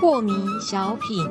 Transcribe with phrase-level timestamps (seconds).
[0.00, 1.24] 破迷小品，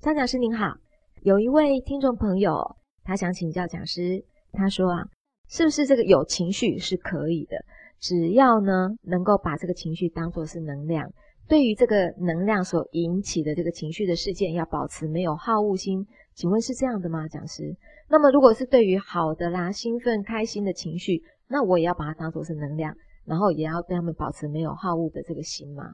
[0.00, 0.74] 张讲师您好，
[1.22, 5.04] 有一位听众朋友，他想请教讲师，他说啊，
[5.48, 7.56] 是不是这个有情绪是可以的，
[7.98, 11.10] 只要呢能够把这个情绪当作是能量，
[11.48, 17.76] 对于这个能量所引起的这个情绪的事件，要保持没有好恶心，请问是这样的吗，讲师？
[18.08, 25.84] 那么如果是对于好的啦、兴奋、开心的情绪，那我也要把它当作是能量，然后也要对他们保持没有好恶的这个心吗？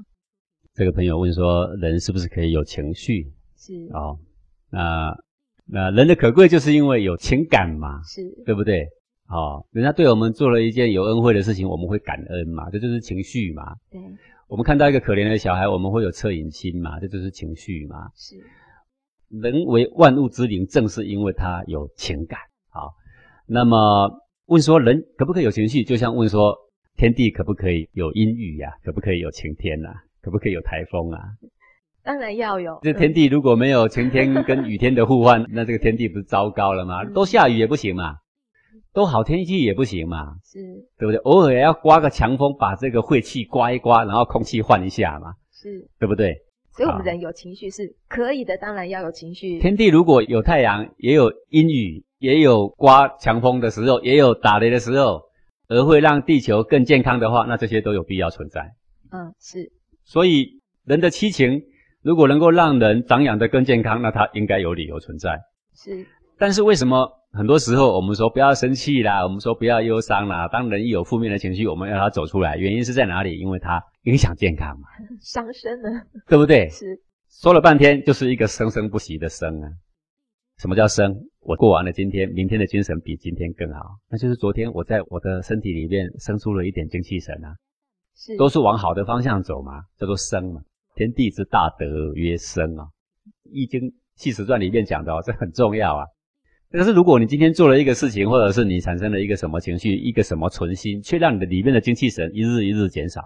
[0.75, 4.17] 这个朋友问说：“人是不是可以有情绪？”是哦，
[4.71, 5.13] 那
[5.67, 8.87] 那人的可贵就是因为有情感嘛，是，对不对？
[9.29, 13.75] 哦，人家对我们做了一件有恩惠的事情，我们会感恩嘛，这就是情绪嘛。
[13.91, 14.01] 对，
[14.47, 18.09] 我们看到一个可怜的小孩，我们会有恻隐心嘛，这就是情绪嘛。
[18.15, 18.37] 是，
[19.29, 22.39] 人为万物之灵，正是因为他有情感。
[22.71, 22.95] 好，
[23.47, 24.11] 那么
[24.47, 25.85] 问说人可不可以有情绪？
[25.85, 26.57] 就像问说
[26.97, 28.73] 天地可不可以有阴雨呀？
[28.83, 29.89] 可不可以有晴天呐？
[30.21, 31.21] 可不可以有台风啊？
[32.03, 32.79] 当然要有。
[32.83, 37.05] 这天地如果没有晴天跟雨天的互换， 那这个天地不是糟糕了吗？
[37.05, 38.17] 都下雨也不行嘛，
[38.95, 40.59] 都好天气也不行嘛，是，
[40.99, 41.17] 对不对？
[41.19, 46.35] 偶尔也要刮个强风，把这个晦气刮一刮，然后空气换一下嘛，是，对不对？
[46.79, 49.59] 所以我们人有情绪是可以的，当然要有情绪。
[49.59, 55.23] 天地如果有太阳，也有阴雨，也有刮强风的时候，也有打雷的时候，
[55.67, 58.61] 而会让地球更健康的话，那这些都有必要存在。
[59.11, 59.73] 嗯，是。
[60.05, 61.61] 所以人的七情
[62.01, 65.37] 如果能够让人长养的更健康，那它应该有理由存在。
[65.75, 66.07] 是。
[66.39, 70.47] 但是为什么很多时候我们说不要生气啦，我们说不要忧伤啦？
[70.47, 73.37] 当人一有负面的情绪，我们要他走出来，原因是在哪里？
[73.41, 74.89] 因为它影响健康嘛，
[75.21, 75.89] 伤身呢，
[76.27, 76.67] 对不对？
[76.71, 76.99] 是。
[77.29, 79.69] 说了半天就是一个生生不息的生啊。
[80.57, 81.15] 什么叫生？
[81.41, 87.55] 我过完了今天，明天的精神比今天更好，那就是昨天我在我的身体里面生出了一点精气神啊。
[88.17, 88.35] 是。
[88.39, 90.63] 都是往好的方向走嘛，叫做生嘛。
[90.95, 92.85] 天地之大德曰生啊，
[93.45, 93.81] 《易经·
[94.17, 96.07] 系辞传》里面讲的哦，这很重要啊。
[96.71, 103.23] 但是如果你今天做了一个事情，或者是你产生了一个什么情绪，一个什么存心，却让你的里面的精气神一日一日减少，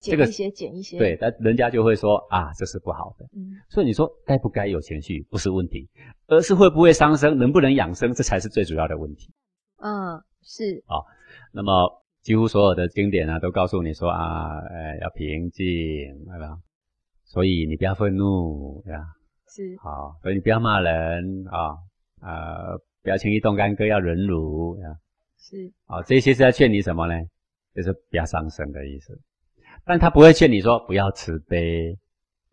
[0.00, 3.24] 减一些，减一些，对，但人家就会说啊，这是不好的。
[3.36, 5.88] 嗯，所以你说该不该有情绪不是问题，
[6.26, 9.30] 而是会不会伤身，能不能养生，这才是最主要的问题。
[9.76, 10.82] 嗯，是。
[10.86, 11.04] 好，
[11.52, 15.66] 那么几乎所有的经典啊，都告诉你说啊，呃，要平静，
[16.26, 16.58] 对吧？
[17.24, 19.04] 所以你不要愤怒，对吧？
[19.48, 19.76] 是。
[19.78, 21.76] 好，所以你不要骂人啊。
[22.22, 24.92] 呃，不要轻易动干戈，要忍辱啊。
[25.38, 27.14] 是，哦，这些是在劝你什么呢？
[27.74, 29.18] 就是不要伤身的意思。
[29.84, 31.96] 但他不会劝你说不要慈悲，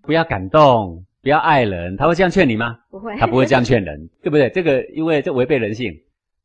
[0.01, 1.95] 不要感动，不要爱人。
[1.97, 2.77] 他会这样劝你吗？
[2.89, 4.49] 不会，他不会这样劝人，对不对？
[4.49, 5.93] 这个因为这违背人性。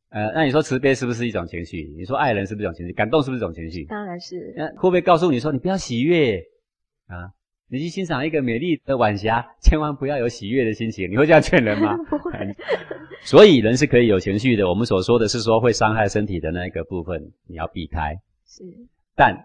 [0.09, 1.91] 呃，那你说慈悲是不是一种情绪？
[1.97, 2.93] 你说爱人是不是一种情绪？
[2.93, 3.85] 感动是不是一种情绪？
[3.85, 4.53] 当然是。
[4.55, 6.37] 那会不会告诉你说你不要喜悦
[7.07, 7.33] 啊？
[7.69, 11.09] 你去欣赏一个美丽的晚霞，千万不要有喜悦的心情。
[11.09, 11.97] 你会这样劝人吗？
[12.07, 12.31] 不会。
[13.23, 14.69] 所以人是可以有情绪的。
[14.69, 18.15] 我们所说的是说会伤害身体的那一个部分，你要避开。
[18.45, 18.63] 是。
[19.15, 19.35] 但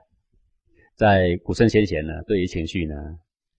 [0.99, 2.95] 在古圣先贤呢，对于情绪呢，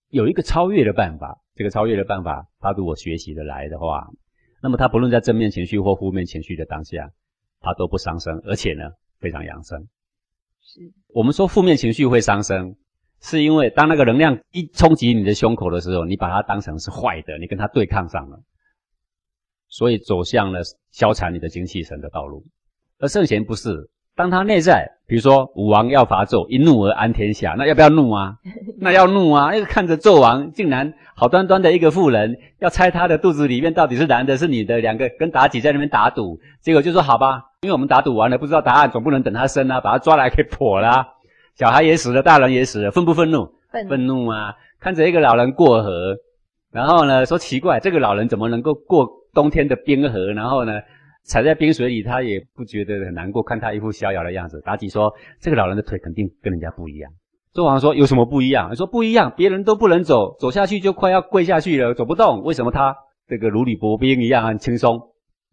[0.09, 1.41] 有一个超越的办法。
[1.55, 4.09] 这个超越的办法，他如果学习的来的话，
[4.61, 7.09] 那么他不论在正面情绪或负面情绪的当下，
[7.61, 8.91] 他都不伤身，而且呢，
[9.21, 9.87] 非常养生。
[10.61, 10.81] 是。
[11.07, 12.75] 我们说负面情绪会伤身。
[13.21, 18.41] 是因为当那个能量一冲击你的胸口的时候，你把它当成是坏的，你跟它对抗上了，
[19.67, 20.61] 所以走向了
[20.91, 22.45] 消残你的精气神的道路。
[22.97, 28.35] 而圣贤不是，当他内在，比如说武王要伐纣，一怒而安天下，那要不要怒啊？
[28.79, 29.55] 那要怒啊！
[29.55, 41.07] 因为看着纣王竟然好端端的一个妇人，要猜他的肚子里面到底是男的是女的，两个跟妲己在那边打赌，结果就说好吧，因为我们打赌完了不知道答案，总不能等他生啊，把他抓来给剖了。
[41.55, 43.51] 小孩也死了，大人也死了，愤不愤怒？
[43.89, 44.53] 愤怒啊！
[44.79, 46.15] 看着一个老人过河，
[46.71, 50.31] 然后呢，说奇怪，这个老人怎么能够过冬天的冰河？
[50.31, 50.73] 然后呢，
[51.23, 53.43] 踩在冰水里，他也不觉得很难过。
[53.43, 57.11] 看他一副逍遥的样子，妲己说：“这个老人的腿肯定跟人家不一样。”
[57.53, 62.41] 纣王说：“有什么不一样？”说：“不一样，别人都不能走，走下去就快要跪下去了，走不动。
[62.43, 62.95] 为什么他
[63.27, 64.99] 这个如履薄冰一样很轻松？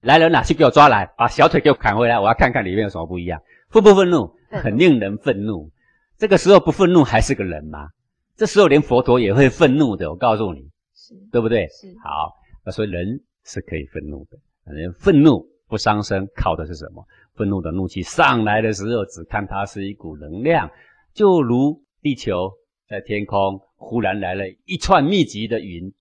[0.03, 3.41] 来人呐，去给我抓来，把小腿给我砍回来，我要看看里面有什么不一样。
[3.71, 4.31] 愤不愤怒？
[4.51, 5.71] 很令人愤怒。”
[6.19, 7.89] 这个时候不愤怒还是个人吗？
[8.37, 10.61] 这时候连佛陀也会愤怒的，我告诉你，
[10.95, 11.67] 是对不对？
[11.69, 12.33] 是好，
[12.65, 14.39] 那所以人是可以愤怒的，
[14.73, 17.07] 人愤怒不伤身，靠的是什么？
[17.35, 20.71] 愤怒的怒气上来的时候，只看它是一股能量，
[21.13, 22.51] 就如地球
[22.89, 25.93] 在天空忽然来了一串密集的云，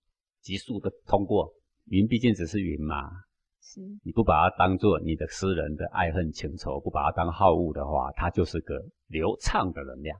[0.42, 1.52] 急速的通过，
[1.86, 3.10] 云毕竟只是云嘛，
[3.62, 8.76] 是，你不把它当做你的私人的爱恨情仇，不把它当好恶的话，它就是个
[9.08, 10.18] 流畅的能量。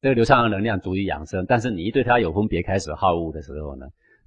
[0.00, 3.86] 这个流畅的能量足以养生，但是你一对它有分别开始好恶的时候呢，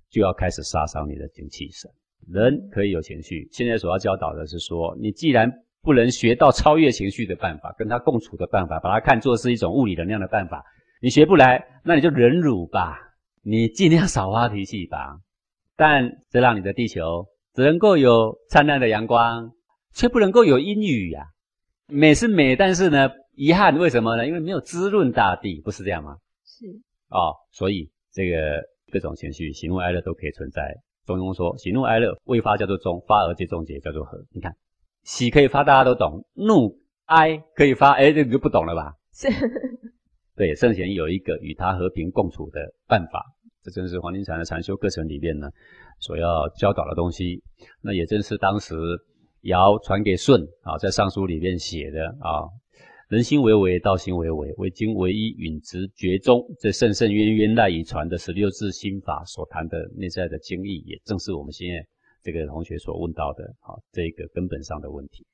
[0.09, 1.89] 就要开始杀伤你的精气神。
[2.31, 5.51] 人可以有情绪，现在所要教导的是说，你既然
[5.81, 10.63] 不能学到超越情绪的办法，跟它共处的办法，把它看作是一种物理能量的办法，
[11.01, 12.97] 你学不来，那你就忍辱吧，
[13.43, 15.19] 你尽量少发脾气吧。
[15.75, 19.51] 但这让你的地球只能够有灿烂的阳光，
[19.93, 21.25] 却不能够有阴雨呀。
[21.87, 24.25] 美是美，但是呢，遗憾为什么呢？
[24.25, 26.15] 因为没有滋润大地，不是这样吗？
[26.45, 26.65] 是
[27.09, 28.61] 哦，所以这个
[28.91, 30.61] 各种情绪，喜怒哀乐都可以存在。
[31.17, 34.17] 中庸说，喜怒哀乐未发叫做中，发而皆中节叫做和。
[34.31, 34.55] 你看，
[35.03, 38.93] 喜可以发，大家都懂；怒哀可以发，哎，这你就不懂了吧？
[39.13, 39.27] 是。
[40.35, 43.25] 对，圣贤有一个与他和平共处的办法，
[43.63, 45.49] 这正是黄庭禅的禅修课程里面呢
[45.99, 47.43] 所要教导的东西。
[47.81, 48.75] 那也正是当时
[49.41, 52.47] 尧传给舜啊，在尚书里面写的啊。
[53.11, 56.41] 人心为为，道心为为，为经唯一允直绝中。
[56.61, 61.85] 这圣圣渊渊赖以传的十六字心法所谈的内在的经义，也正是我们现在
[62.23, 65.25] 这个同学所问到的啊，这个根本上的问题。